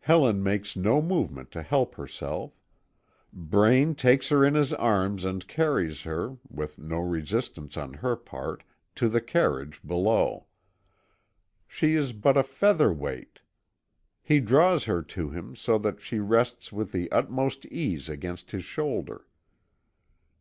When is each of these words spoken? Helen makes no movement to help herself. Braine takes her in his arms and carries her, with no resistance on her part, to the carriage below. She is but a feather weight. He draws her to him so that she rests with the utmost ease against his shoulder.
Helen 0.00 0.42
makes 0.42 0.74
no 0.74 1.00
movement 1.00 1.52
to 1.52 1.62
help 1.62 1.94
herself. 1.94 2.58
Braine 3.32 3.94
takes 3.94 4.28
her 4.30 4.44
in 4.44 4.56
his 4.56 4.72
arms 4.72 5.24
and 5.24 5.46
carries 5.46 6.02
her, 6.02 6.38
with 6.48 6.76
no 6.80 6.98
resistance 6.98 7.76
on 7.76 7.92
her 7.94 8.16
part, 8.16 8.64
to 8.96 9.08
the 9.08 9.20
carriage 9.20 9.80
below. 9.86 10.46
She 11.68 11.94
is 11.94 12.12
but 12.12 12.36
a 12.36 12.42
feather 12.42 12.92
weight. 12.92 13.42
He 14.20 14.40
draws 14.40 14.86
her 14.86 15.02
to 15.04 15.30
him 15.30 15.54
so 15.54 15.78
that 15.78 16.00
she 16.00 16.18
rests 16.18 16.72
with 16.72 16.90
the 16.90 17.08
utmost 17.12 17.64
ease 17.66 18.08
against 18.08 18.50
his 18.50 18.64
shoulder. 18.64 19.24